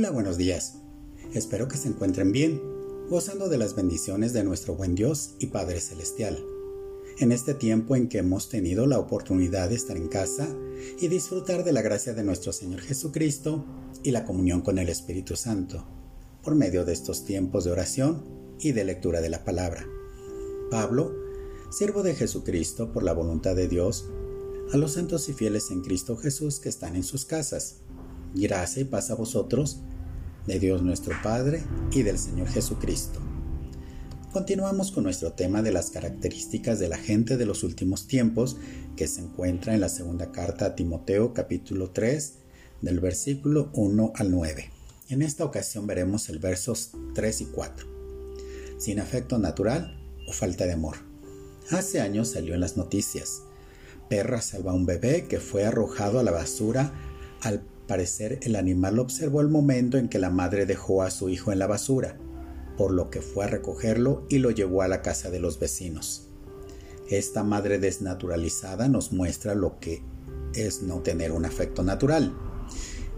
[0.00, 0.76] Hola, buenos días.
[1.34, 2.62] Espero que se encuentren bien,
[3.10, 6.42] gozando de las bendiciones de nuestro buen Dios y Padre Celestial.
[7.18, 10.48] En este tiempo en que hemos tenido la oportunidad de estar en casa
[10.98, 13.66] y disfrutar de la gracia de nuestro Señor Jesucristo
[14.02, 15.84] y la comunión con el Espíritu Santo,
[16.42, 18.24] por medio de estos tiempos de oración
[18.58, 19.86] y de lectura de la palabra.
[20.70, 21.14] Pablo,
[21.70, 24.06] siervo de Jesucristo por la voluntad de Dios,
[24.72, 27.82] a los santos y fieles en Cristo Jesús que están en sus casas.
[28.32, 29.80] Gracia y paz a vosotros,
[30.50, 33.20] de Dios nuestro Padre y del Señor Jesucristo.
[34.32, 38.56] Continuamos con nuestro tema de las características de la gente de los últimos tiempos
[38.96, 42.34] que se encuentra en la segunda carta a Timoteo capítulo 3
[42.82, 44.70] del versículo 1 al 9.
[45.10, 47.86] En esta ocasión veremos el versos 3 y 4.
[48.76, 50.96] Sin afecto natural o falta de amor.
[51.70, 53.42] Hace años salió en las noticias
[54.08, 56.92] perra salva a un bebé que fue arrojado a la basura.
[57.42, 57.60] Al
[57.90, 61.58] parecer el animal observó el momento en que la madre dejó a su hijo en
[61.58, 62.16] la basura,
[62.76, 66.28] por lo que fue a recogerlo y lo llevó a la casa de los vecinos.
[67.08, 70.04] Esta madre desnaturalizada nos muestra lo que
[70.54, 72.32] es no tener un afecto natural.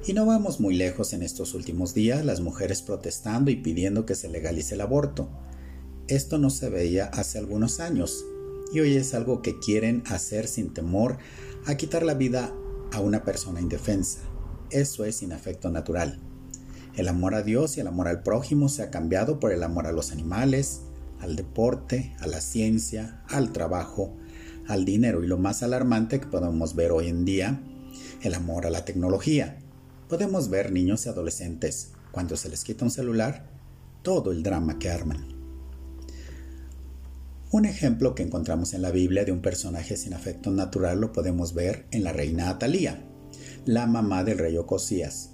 [0.06, 4.14] Y no vamos muy lejos en estos últimos días, las mujeres protestando y pidiendo que
[4.14, 5.28] se legalice el aborto.
[6.08, 8.24] Esto no se veía hace algunos años,
[8.72, 11.18] y hoy es algo que quieren hacer sin temor
[11.66, 12.54] a quitar la vida
[12.90, 14.31] a una persona indefensa.
[14.72, 16.18] Eso es sin afecto natural.
[16.96, 19.86] El amor a Dios y el amor al prójimo se ha cambiado por el amor
[19.86, 20.80] a los animales,
[21.20, 24.16] al deporte, a la ciencia, al trabajo,
[24.66, 27.62] al dinero y lo más alarmante que podemos ver hoy en día,
[28.22, 29.58] el amor a la tecnología.
[30.08, 33.46] Podemos ver niños y adolescentes, cuando se les quita un celular,
[34.02, 35.28] todo el drama que arman.
[37.50, 41.52] Un ejemplo que encontramos en la Biblia de un personaje sin afecto natural lo podemos
[41.52, 43.06] ver en la reina Atalía,
[43.64, 45.30] la mamá del rey Ocosías.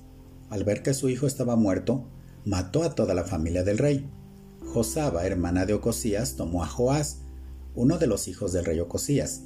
[0.51, 2.09] Al ver que su hijo estaba muerto,
[2.45, 4.09] mató a toda la familia del rey.
[4.73, 7.21] Josaba, hermana de Ocosías, tomó a Joás,
[7.75, 9.43] uno de los hijos del rey Ocosías,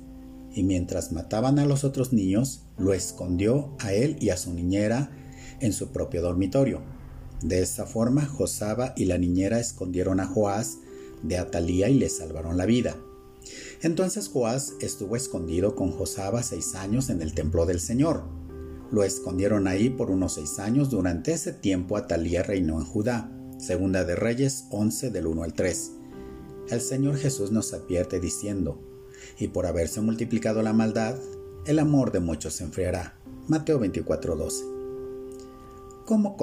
[0.54, 5.10] y mientras mataban a los otros niños, lo escondió a él y a su niñera
[5.60, 6.82] en su propio dormitorio.
[7.43, 10.78] De esta forma, Josaba y la niñera escondieron a Joás
[11.22, 12.97] de Atalía y le salvaron la vida.
[13.81, 18.41] Entonces Joás estuvo escondido con Josaba seis años en el templo del Señor.
[18.92, 20.91] Lo escondieron ahí por unos seis años.
[20.91, 23.32] Durante ese tiempo Atalía reinó en Judá.
[23.58, 25.92] Segunda de Reyes 11 del 1 al 3.
[26.69, 28.81] El Señor Jesús nos advierte diciendo,
[29.38, 31.16] y por haberse multiplicado la maldad,
[31.64, 33.14] el amor de muchos se enfriará.
[33.48, 34.64] Mateo 24:12.
[36.04, 36.36] ¿Cómo,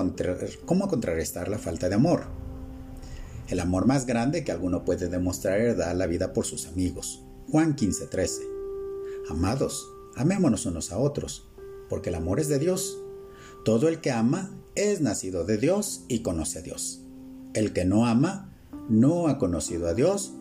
[0.66, 2.24] ¿Cómo contrarrestar la falta de amor?
[3.48, 7.24] El amor más grande que alguno puede demostrar es dar la vida por sus amigos.
[7.52, 8.42] Juan 15:13.
[9.30, 11.49] Amados, amémonos unos a otros,
[11.90, 12.98] porque el amor es de Dios.
[13.66, 17.02] Todo el que ama es nacido de Dios y conoce a Dios.
[17.54, 18.56] El que no ama
[18.90, 20.34] no ha conocido a Dios,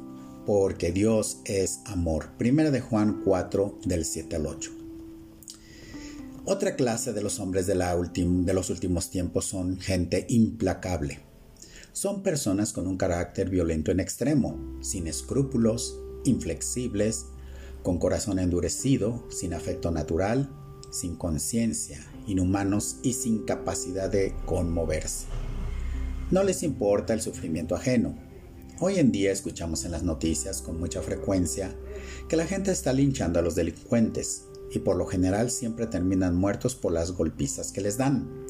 [0.46, 2.30] porque Dios es amor.
[2.38, 4.70] Primera de Juan 4 del 7 al 8.
[6.44, 11.28] Otra clase de los hombres de, la de los últimos tiempos son gente implacable
[11.98, 17.26] son personas con un carácter violento en extremo, sin escrúpulos, inflexibles,
[17.82, 20.48] con corazón endurecido, sin afecto natural,
[20.90, 25.26] sin conciencia, inhumanos y sin capacidad de conmoverse.
[26.30, 28.16] No les importa el sufrimiento ajeno.
[28.80, 31.74] Hoy en día escuchamos en las noticias con mucha frecuencia
[32.28, 36.74] que la gente está linchando a los delincuentes y por lo general siempre terminan muertos
[36.74, 38.46] por las golpizas que les dan.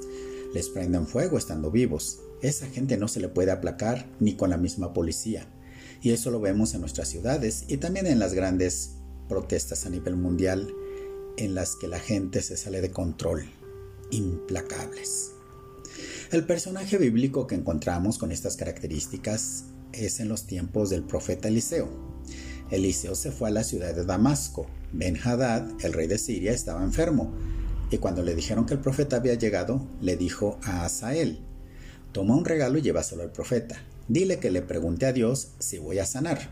[0.52, 4.56] Les prenden fuego estando vivos esa gente no se le puede aplacar ni con la
[4.56, 5.48] misma policía.
[6.00, 8.92] Y eso lo vemos en nuestras ciudades y también en las grandes
[9.28, 10.72] protestas a nivel mundial
[11.38, 13.48] en las que la gente se sale de control,
[14.10, 15.32] implacables.
[16.32, 21.88] El personaje bíblico que encontramos con estas características es en los tiempos del profeta Eliseo.
[22.70, 24.66] Eliseo se fue a la ciudad de Damasco.
[24.92, 27.32] Ben Hadad, el rey de Siria, estaba enfermo,
[27.90, 31.38] y cuando le dijeron que el profeta había llegado, le dijo a Asael,
[32.12, 33.76] Toma un regalo y llévaselo al profeta.
[34.08, 36.50] Dile que le pregunte a Dios si voy a sanar.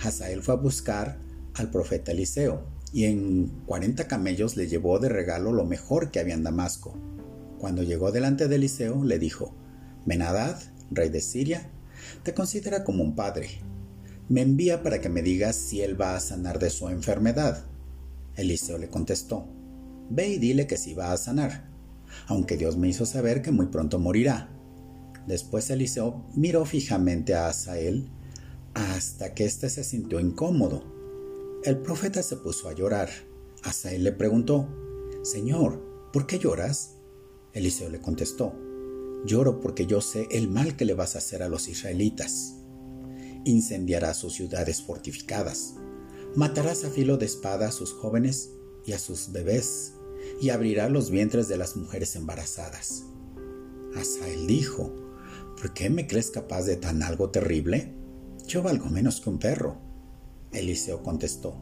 [0.00, 1.18] Hazael fue a buscar
[1.54, 6.34] al profeta Eliseo y en 40 camellos le llevó de regalo lo mejor que había
[6.34, 6.96] en Damasco.
[7.58, 9.54] Cuando llegó delante de Eliseo le dijo,
[10.06, 11.70] Menadad, rey de Siria,
[12.22, 13.48] te considera como un padre.
[14.28, 17.64] Me envía para que me digas si él va a sanar de su enfermedad.
[18.36, 19.46] Eliseo le contestó,
[20.10, 21.68] Ve y dile que sí va a sanar,
[22.26, 24.48] aunque Dios me hizo saber que muy pronto morirá.
[25.26, 28.08] Después Eliseo miró fijamente a Asael
[28.72, 30.97] hasta que éste se sintió incómodo.
[31.64, 33.10] El profeta se puso a llorar.
[33.64, 34.68] Asael le preguntó,
[35.22, 35.82] Señor,
[36.12, 36.94] ¿por qué lloras?
[37.52, 38.54] Eliseo le contestó,
[39.24, 42.54] Lloro porque yo sé el mal que le vas a hacer a los israelitas.
[43.44, 45.74] Incendiarás sus ciudades fortificadas.
[46.36, 48.50] Matarás a filo de espada a sus jóvenes
[48.86, 49.94] y a sus bebés,
[50.40, 53.04] y abrirá los vientres de las mujeres embarazadas.
[53.96, 54.94] Asael dijo,
[55.60, 57.92] ¿por qué me crees capaz de tan algo terrible?
[58.46, 59.87] Yo valgo menos que un perro.
[60.52, 61.56] Eliseo contestó,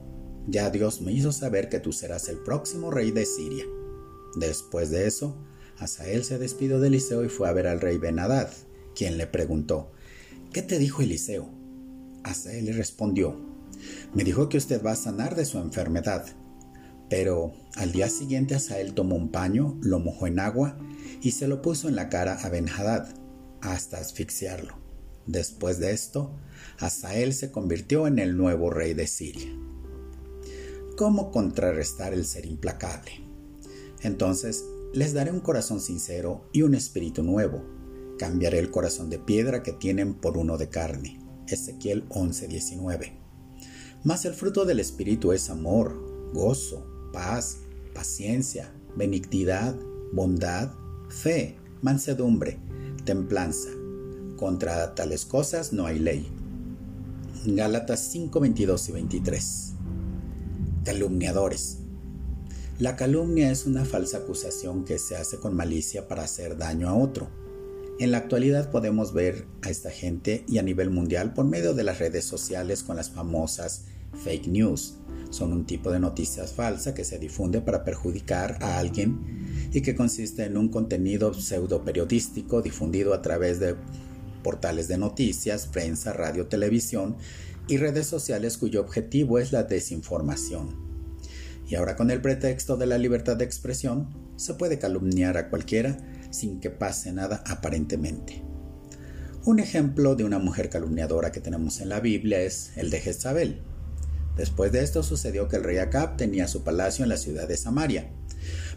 [0.46, 3.64] ya Dios me hizo saber que tú serás el próximo rey de Siria.
[4.36, 5.36] Después de eso,
[5.78, 8.50] Asael se despidió de Eliseo y fue a ver al rey Benadad,
[8.94, 9.92] quien le preguntó,
[10.52, 11.50] ¿qué te dijo Eliseo?
[12.22, 13.36] Asael le respondió,
[14.14, 16.26] me dijo que usted va a sanar de su enfermedad.
[17.08, 20.76] Pero al día siguiente Asael tomó un paño, lo mojó en agua
[21.22, 23.14] y se lo puso en la cara a Ben-Hadad
[23.60, 24.85] hasta asfixiarlo.
[25.26, 26.31] Después de esto,
[26.78, 29.52] Asael se convirtió en el nuevo rey de Siria.
[30.96, 33.12] ¿Cómo contrarrestar el ser implacable?
[34.02, 34.64] Entonces
[34.94, 37.62] les daré un corazón sincero y un espíritu nuevo.
[38.19, 41.20] Cambiaré el corazón de piedra que tienen por uno de carne.
[41.49, 43.12] Ezequiel 11:19.
[44.05, 47.58] Mas el fruto del espíritu es amor, gozo, paz,
[47.94, 49.76] paciencia, benignidad,
[50.12, 50.73] bondad,
[51.08, 52.58] fe, mansedumbre,
[53.05, 53.69] templanza.
[54.36, 56.28] Contra tales cosas no hay ley.
[57.46, 59.72] Gálatas 5, 22 y 23.
[60.84, 61.78] Calumniadores.
[62.78, 66.94] La calumnia es una falsa acusación que se hace con malicia para hacer daño a
[66.94, 67.30] otro.
[67.98, 71.84] En la actualidad podemos ver a esta gente y a nivel mundial por medio de
[71.84, 73.84] las redes sociales con las famosas
[74.22, 74.96] fake news,
[75.30, 79.94] son un tipo de noticias falsa que se difunde para perjudicar a alguien y que
[79.94, 83.76] consiste en un contenido pseudo periodístico difundido a través de
[84.46, 87.16] portales de noticias, prensa, radio, televisión
[87.66, 90.76] y redes sociales cuyo objetivo es la desinformación.
[91.69, 94.06] Y ahora con el pretexto de la libertad de expresión,
[94.37, 95.98] se puede calumniar a cualquiera
[96.31, 98.44] sin que pase nada aparentemente.
[99.44, 103.62] Un ejemplo de una mujer calumniadora que tenemos en la Biblia es el de Jezabel.
[104.37, 107.56] Después de esto sucedió que el rey Acab tenía su palacio en la ciudad de
[107.56, 108.12] Samaria,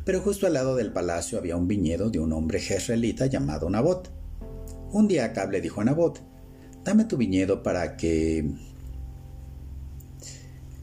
[0.03, 4.18] pero justo al lado del palacio había un viñedo de un hombre jezreelita llamado Nabot.
[4.91, 6.21] Un día Acab le dijo a Nabot,
[6.83, 8.49] dame tu viñedo para que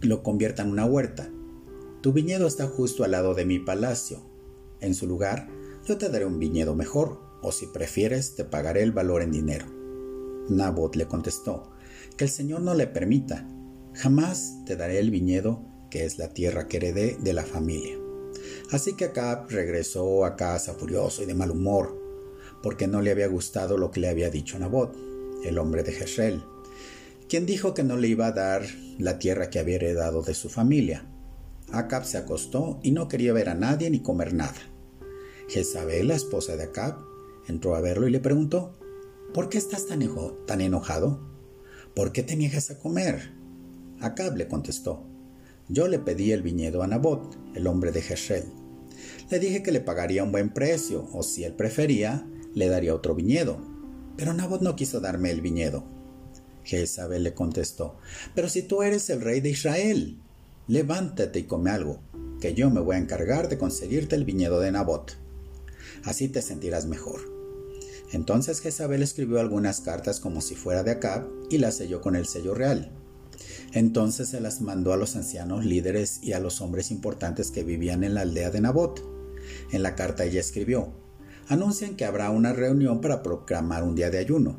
[0.00, 1.28] lo convierta en una huerta.
[2.02, 4.20] Tu viñedo está justo al lado de mi palacio.
[4.80, 5.48] En su lugar,
[5.84, 9.66] yo te daré un viñedo mejor, o si prefieres, te pagaré el valor en dinero.
[10.48, 11.72] Nabot le contestó,
[12.16, 13.46] que el Señor no le permita,
[13.96, 17.96] Jamás te daré el viñedo, que es la tierra que heredé de la familia.
[18.70, 21.95] Así que Acab regresó a casa furioso y de mal humor,
[22.66, 24.92] porque no le había gustado lo que le había dicho Nabot,
[25.44, 26.42] el hombre de Jezreel,
[27.28, 28.66] quien dijo que no le iba a dar
[28.98, 31.06] la tierra que había heredado de su familia.
[31.70, 34.58] Acab se acostó y no quería ver a nadie ni comer nada.
[35.48, 36.96] Jezabel, la esposa de Acab,
[37.46, 38.72] entró a verlo y le preguntó,
[39.32, 40.02] ¿por qué estás tan,
[40.60, 41.20] enojado?
[41.94, 43.32] ¿Por qué te niegas a comer?
[44.00, 45.06] Acab le contestó,
[45.68, 48.46] yo le pedí el viñedo a Nabot, el hombre de Jezreel.
[49.30, 53.14] Le dije que le pagaría un buen precio, o si él prefería, le daría otro
[53.14, 53.58] viñedo.
[54.16, 55.84] Pero Nabot no quiso darme el viñedo.
[56.64, 57.96] Jezabel le contestó,
[58.34, 60.18] pero si tú eres el rey de Israel,
[60.66, 62.00] levántate y come algo,
[62.40, 65.16] que yo me voy a encargar de conseguirte el viñedo de Nabot.
[66.02, 67.20] Así te sentirás mejor.
[68.12, 72.26] Entonces Jezabel escribió algunas cartas como si fuera de Acab y las selló con el
[72.26, 72.90] sello real.
[73.72, 78.02] Entonces se las mandó a los ancianos líderes y a los hombres importantes que vivían
[78.02, 79.02] en la aldea de Nabot.
[79.70, 80.92] En la carta ella escribió,
[81.48, 84.58] anuncian que habrá una reunión para proclamar un día de ayuno.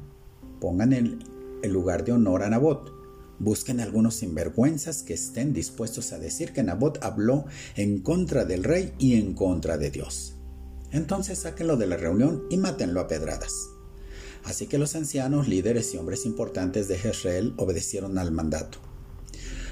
[0.59, 1.19] Pongan el,
[1.61, 2.93] el lugar de honor a Nabot.
[3.39, 8.93] Busquen algunos sinvergüenzas que estén dispuestos a decir que Nabot habló en contra del rey
[8.97, 10.35] y en contra de Dios.
[10.91, 13.53] Entonces sáquenlo de la reunión y mátenlo a pedradas.
[14.43, 18.79] Así que los ancianos, líderes y hombres importantes de Jezreel obedecieron al mandato.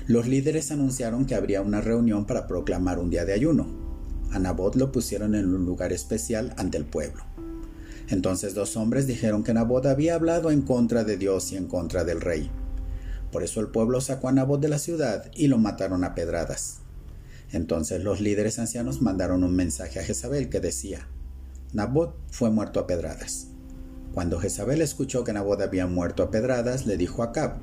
[0.08, 3.85] Los líderes anunciaron que habría una reunión para proclamar un día de ayuno.
[4.32, 7.24] A Nabot lo pusieron en un lugar especial ante el pueblo.
[8.08, 12.04] Entonces dos hombres dijeron que Nabot había hablado en contra de Dios y en contra
[12.04, 12.52] del rey.
[13.32, 16.80] Por eso el pueblo sacó a Nabot de la ciudad y lo mataron a pedradas.
[17.52, 21.08] Entonces los líderes ancianos mandaron un mensaje a Jezabel que decía,
[21.74, 23.48] Nabot fue muerto a pedradas.
[24.14, 27.58] Cuando Jezabel escuchó que Nabot había muerto a pedradas, le dijo a Acab,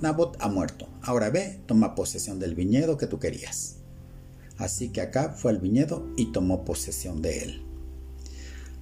[0.00, 0.88] Nabot ha muerto.
[1.02, 3.77] Ahora ve, toma posesión del viñedo que tú querías.
[4.58, 7.62] Así que Acab fue al viñedo y tomó posesión de él.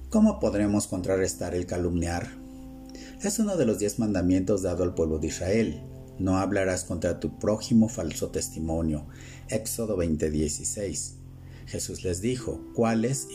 [0.09, 2.27] ¿Cómo podremos contrarrestar el calumniar?
[3.23, 5.81] Es uno de los diez mandamientos dado al pueblo de Israel.
[6.19, 9.05] No hablarás contra tu prójimo falso testimonio.
[9.49, 11.15] Éxodo 20:16.
[11.67, 13.27] Jesús les dijo, ¿cuáles?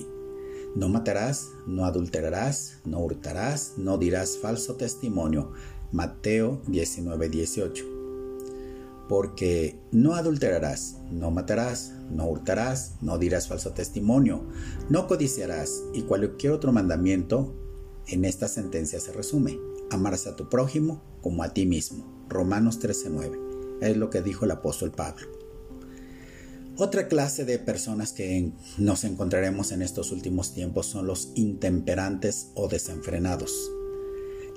[0.75, 5.52] No matarás, no adulterarás, no hurtarás, no dirás falso testimonio.
[5.92, 7.91] Mateo 19, 18.
[9.12, 14.42] Porque no adulterarás, no matarás, no hurtarás, no dirás falso testimonio,
[14.88, 17.54] no codiciarás y cualquier otro mandamiento
[18.09, 19.59] en esta sentencia se resume.
[19.90, 22.25] Amarás a tu prójimo como a ti mismo.
[22.31, 23.38] Romanos 13:9.
[23.83, 25.26] Es lo que dijo el apóstol Pablo.
[26.78, 32.66] Otra clase de personas que nos encontraremos en estos últimos tiempos son los intemperantes o
[32.66, 33.71] desenfrenados,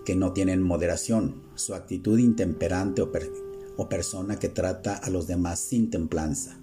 [0.06, 3.12] que no tienen moderación, su actitud intemperante o,
[3.78, 6.60] o persona que trata a los demás sin templanza.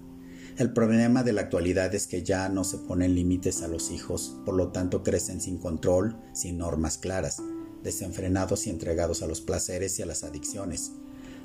[0.57, 4.35] El problema de la actualidad es que ya no se ponen límites a los hijos,
[4.45, 7.41] por lo tanto crecen sin control, sin normas claras,
[7.81, 10.91] desenfrenados y entregados a los placeres y a las adicciones.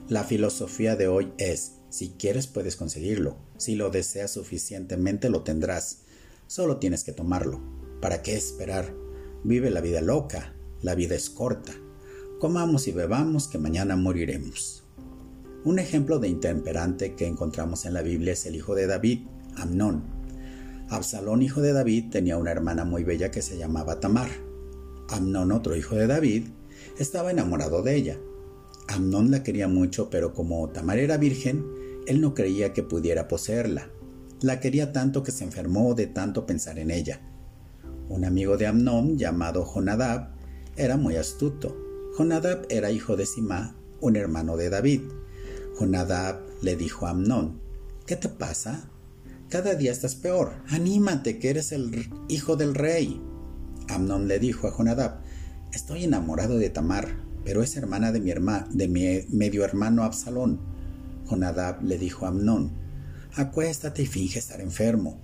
[0.08, 3.37] La filosofía de hoy es si quieres puedes conseguirlo.
[3.56, 6.00] Si lo deseas suficientemente lo tendrás.
[6.46, 7.60] Solo tienes que tomarlo.
[8.00, 8.94] ¿Para qué esperar?
[9.44, 10.54] Vive la vida loca.
[10.82, 11.72] La vida es corta.
[12.40, 14.88] Comamos y bebamos que mañana moriremos.
[15.68, 20.02] Un ejemplo de intemperante que encontramos en la Biblia es el hijo de David, Amnón.
[20.88, 24.30] Absalón, hijo de David, tenía una hermana muy bella que se llamaba Tamar.
[25.10, 26.46] Amnón, otro hijo de David,
[26.98, 28.18] estaba enamorado de ella.
[28.88, 31.66] Amnón la quería mucho, pero como Tamar era virgen,
[32.06, 33.90] él no creía que pudiera poseerla.
[34.40, 37.20] La quería tanto que se enfermó de tanto pensar en ella.
[38.08, 40.30] Un amigo de Amnón, llamado Jonadab,
[40.76, 41.76] era muy astuto.
[42.16, 45.02] Jonadab era hijo de Simá, un hermano de David.
[45.78, 47.61] Jonadab le dijo a Amnón,
[48.04, 48.90] ¿qué te pasa?
[49.49, 50.52] Cada día estás peor.
[50.70, 53.23] Anímate, que eres el hijo del rey.
[53.88, 55.20] Amnón le dijo a Jonadab,
[55.73, 58.32] estoy enamorado de Tamar, pero es hermana de mi,
[58.70, 60.61] de mi medio hermano Absalón.
[61.26, 62.73] Jonadab le dijo a Amnón,
[63.37, 65.20] acuéstate y finge estar enfermo.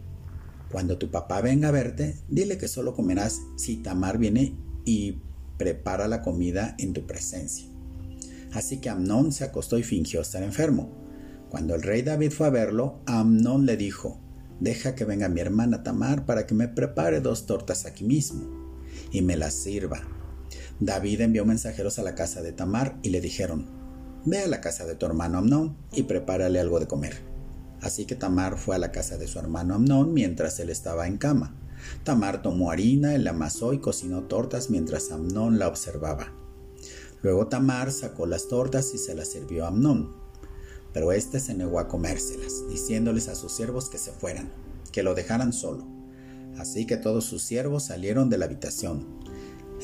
[0.70, 5.18] Cuando tu papá venga a verte, dile que solo comerás si Tamar viene y
[5.58, 7.73] prepara la comida en tu presencia.
[8.54, 10.90] Así que Amnón se acostó y fingió estar enfermo.
[11.50, 14.20] Cuando el rey David fue a verlo, Amnón le dijo,
[14.60, 18.44] deja que venga mi hermana Tamar para que me prepare dos tortas aquí mismo
[19.10, 20.02] y me las sirva
[20.80, 23.66] David envió mensajeros a la casa de Tamar y le dijeron,
[24.24, 27.18] Ve a la casa de tu hermano Amnón y prepárale algo de comer.
[27.82, 31.18] Así que Tamar fue a la casa de su hermano Amnón mientras él estaba en
[31.18, 31.54] cama.
[32.04, 36.32] Tamar tomó harina, la amasó y cocinó tortas mientras Amnón la observaba.
[37.24, 40.12] Luego Tamar sacó las tortas y se las sirvió a Amnón.
[40.92, 44.52] Pero éste se negó a comérselas, diciéndoles a sus siervos que se fueran,
[44.92, 45.86] que lo dejaran solo.
[46.58, 49.06] Así que todos sus siervos salieron de la habitación.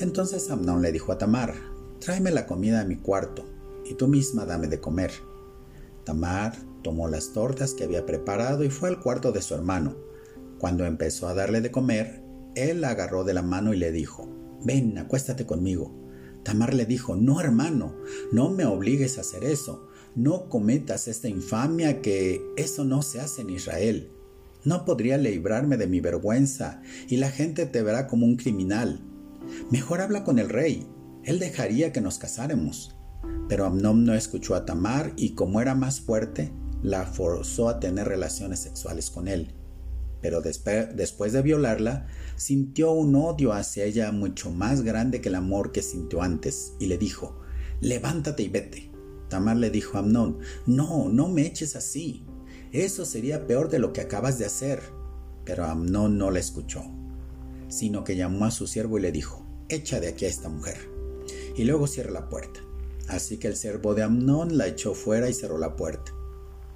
[0.01, 1.55] Entonces Amnón le dijo a Tamar,
[1.99, 3.47] tráeme la comida a mi cuarto,
[3.87, 5.11] y tú misma dame de comer.
[6.05, 9.97] Tamar tomó las tortas que había preparado y fue al cuarto de su hermano.
[10.59, 12.23] Cuando empezó a darle de comer,
[12.55, 14.29] él la agarró de la mano y le dijo,
[14.63, 16.00] ven, acuéstate conmigo.
[16.51, 17.95] Tamar le dijo, no hermano,
[18.33, 23.43] no me obligues a hacer eso, no cometas esta infamia que eso no se hace
[23.43, 24.11] en Israel.
[24.65, 29.01] No podría librarme de mi vergüenza y la gente te verá como un criminal.
[29.71, 30.89] Mejor habla con el rey,
[31.23, 32.97] él dejaría que nos casáramos.
[33.49, 36.51] Pero Amnón no escuchó a Tamar y como era más fuerte,
[36.83, 39.55] la forzó a tener relaciones sexuales con él.
[40.21, 45.73] Pero después de violarla, sintió un odio hacia ella mucho más grande que el amor
[45.73, 47.41] que sintió antes, y le dijo,
[47.81, 48.91] levántate y vete.
[49.29, 52.25] Tamar le dijo a Amnón, no, no me eches así.
[52.73, 54.81] Eso sería peor de lo que acabas de hacer.
[55.45, 56.85] Pero Amnón no la escuchó
[57.71, 60.77] sino que llamó a su siervo y le dijo, echa de aquí a esta mujer,
[61.57, 62.61] y luego cierra la puerta.
[63.09, 66.00] Así que el siervo de Amnón la echó fuera y cerró la puerta.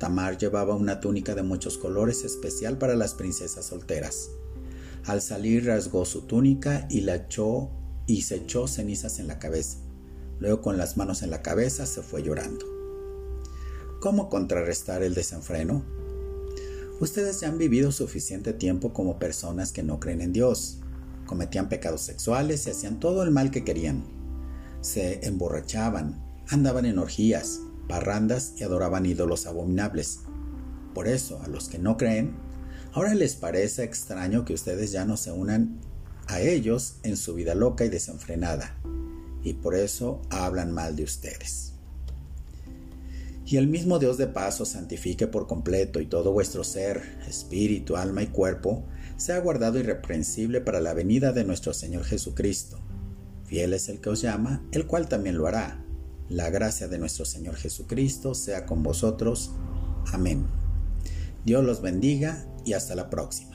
[0.04, 4.28] Tamar llevaba una túnica de muchos colores especial para las princesas solteras.
[5.06, 7.70] Al salir rasgó su túnica y la echó
[8.06, 9.78] y se echó cenizas en la cabeza.
[10.40, 12.66] Luego con las manos en la cabeza se fue llorando.
[14.02, 15.82] ¿Cómo contrarrestar el desenfreno?
[17.00, 20.80] Ustedes ya han vivido suficiente tiempo como personas que no creen en Dios
[21.24, 24.04] cometían pecados sexuales y hacían todo el mal que querían.
[24.82, 30.20] Se emborrachaban, andaban en orgías, parrandas y adoraban ídolos abominables.
[30.94, 32.36] Por eso, a los que no creen,
[32.92, 35.80] ahora les parece extraño que ustedes ya no se unan
[36.26, 38.76] a ellos en su vida loca y desenfrenada,
[39.42, 41.72] y por eso hablan mal de ustedes.
[43.46, 47.96] Y el mismo Dios de paz os santifique por completo y todo vuestro ser, espíritu,
[47.96, 48.84] alma y cuerpo,
[49.18, 52.80] sea guardado irreprensible para la venida de nuestro Señor Jesucristo.
[53.44, 55.83] Fiel es el que os llama, el cual también lo hará.
[56.28, 59.52] La gracia de nuestro Señor Jesucristo sea con vosotros.
[60.10, 60.46] Amén.
[61.44, 63.53] Dios los bendiga y hasta la próxima.